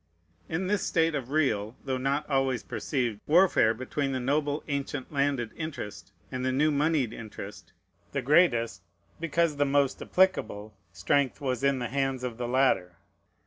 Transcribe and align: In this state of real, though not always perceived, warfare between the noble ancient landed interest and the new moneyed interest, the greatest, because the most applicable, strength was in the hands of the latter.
In 0.49 0.65
this 0.65 0.81
state 0.81 1.13
of 1.13 1.29
real, 1.29 1.75
though 1.85 1.99
not 1.99 2.27
always 2.27 2.63
perceived, 2.63 3.19
warfare 3.27 3.71
between 3.75 4.13
the 4.13 4.19
noble 4.19 4.63
ancient 4.67 5.13
landed 5.13 5.51
interest 5.55 6.11
and 6.31 6.43
the 6.43 6.51
new 6.51 6.71
moneyed 6.71 7.13
interest, 7.13 7.71
the 8.11 8.23
greatest, 8.23 8.81
because 9.19 9.57
the 9.57 9.63
most 9.63 10.01
applicable, 10.01 10.73
strength 10.91 11.39
was 11.39 11.63
in 11.63 11.77
the 11.77 11.89
hands 11.89 12.23
of 12.23 12.39
the 12.39 12.47
latter. 12.47 12.93